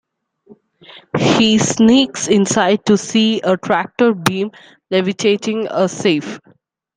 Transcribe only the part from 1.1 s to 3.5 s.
He sneaks inside to see